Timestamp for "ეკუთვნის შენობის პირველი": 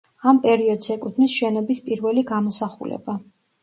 0.95-2.27